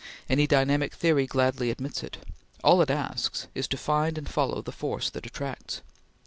Any 0.27 0.47
dynamic 0.47 0.95
theory 0.95 1.27
gladly 1.27 1.69
admits 1.69 2.01
it. 2.01 2.17
All 2.63 2.81
it 2.81 2.89
asks 2.89 3.45
is 3.53 3.67
to 3.67 3.77
find 3.77 4.17
and 4.17 4.27
follow 4.27 4.63
the 4.63 4.71
force 4.71 5.11
that 5.11 5.27
attracts. 5.27 5.81